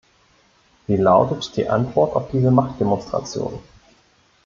Wie 0.87 0.95
lautet 0.97 1.55
die 1.55 1.69
Antwort 1.69 2.15
auf 2.15 2.31
diese 2.31 2.49
Machtdemonstration? 2.49 3.59